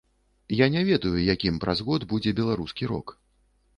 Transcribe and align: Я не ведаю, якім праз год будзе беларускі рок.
Я 0.59 0.67
не 0.75 0.81
ведаю, 0.87 1.11
якім 1.33 1.61
праз 1.65 1.85
год 1.91 2.07
будзе 2.15 2.35
беларускі 2.43 2.91
рок. 2.97 3.07